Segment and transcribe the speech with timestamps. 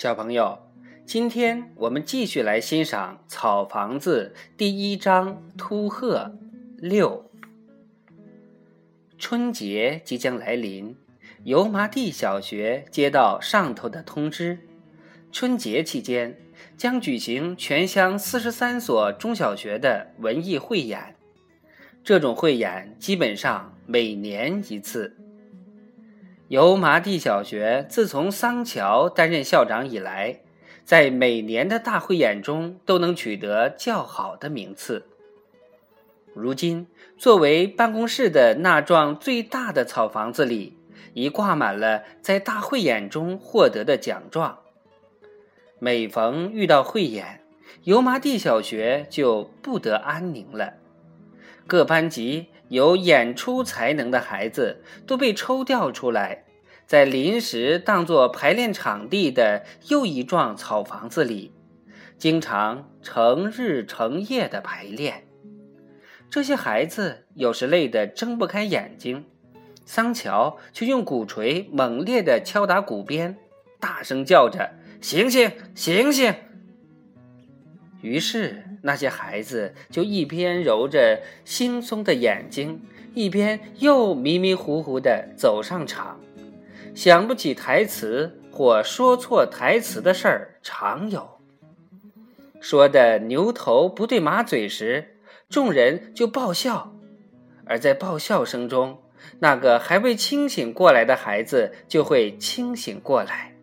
[0.00, 0.58] 小朋友，
[1.04, 6.38] 今天我们继续来欣赏《草房子》第一章《秃鹤
[6.78, 7.30] 六》。
[9.18, 10.96] 春节即将来临，
[11.44, 14.60] 油麻地小学接到上头的通知，
[15.30, 16.34] 春节期间
[16.78, 21.14] 将举行全乡四十三所中小学的文艺汇演。
[22.02, 25.14] 这种汇演基本上每年一次。
[26.50, 30.40] 油麻地小学自从桑乔担任校长以来，
[30.82, 35.06] 在每年的大汇演中都能取得较好的名次。
[36.34, 40.76] 如今，作为办公室的那幢最大的草房子里，
[41.14, 44.58] 已挂满了在大汇演中获得的奖状。
[45.78, 47.44] 每逢遇到汇演，
[47.84, 50.72] 油麻地小学就不得安宁了。
[51.68, 56.44] 各班级有演出才能的孩子都被抽调出来，
[56.86, 61.52] 在临时当作排练场地的又一幢草房子里，
[62.16, 65.24] 经常成日成夜的排练。
[66.30, 69.24] 这些孩子有时累得睁不开眼睛，
[69.84, 73.36] 桑乔却用鼓槌猛烈地敲打鼓边，
[73.80, 74.70] 大声叫着
[75.02, 76.32] ：“醒醒，醒醒！”
[78.02, 82.80] 于是，那些孩子就一边揉着惺忪的眼睛，
[83.14, 86.18] 一边又迷迷糊糊地走上场。
[86.94, 91.40] 想不起台词或说错台词的事儿常有。
[92.60, 95.16] 说的牛头不对马嘴时，
[95.48, 96.92] 众人就爆笑；
[97.64, 99.02] 而在爆笑声中，
[99.38, 103.54] 那个还未清醒过来的孩子就会清醒过来。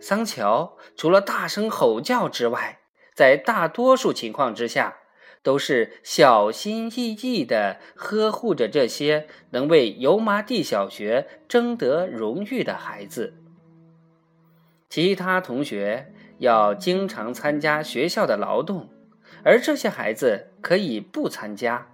[0.00, 2.78] 桑乔除了大声吼叫之外，
[3.18, 4.98] 在大多数情况之下，
[5.42, 13.34] 都是小心翼翼地呵护着这些能为油麻地小学争得荣誉的孩子。
[14.88, 18.88] 其他同学要经常参加学校的劳动，
[19.42, 21.88] 而这些孩子可以不参加。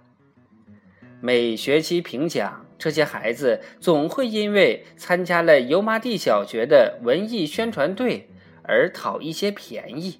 [1.19, 8.29] 每学期评奖，这些孩子总会因为参加了油麻地小学的文艺宣传队
[8.61, 10.19] 而讨一些便宜。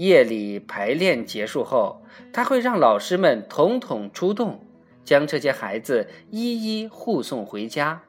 [0.00, 2.02] 夜里排练结束后，
[2.32, 4.64] 他会让老师们统统出动，
[5.04, 8.02] 将这些孩子一一护送回家。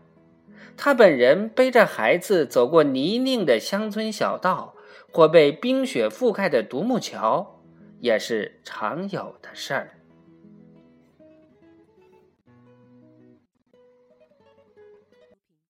[0.77, 4.73] 他本人背着孩子走过泥泞的乡村小道，
[5.11, 7.59] 或被冰雪覆盖的独木桥，
[7.99, 9.97] 也是常有的事儿。